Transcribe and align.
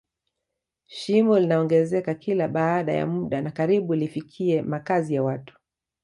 shimo 0.87 1.39
linaongezeka 1.39 2.13
kila 2.15 2.47
baada 2.47 2.93
ya 2.93 3.07
muda 3.07 3.41
na 3.41 3.51
karibu 3.51 3.95
lifikie 3.95 4.61
makazi 4.61 5.13
ya 5.15 5.23
watu 5.23 5.55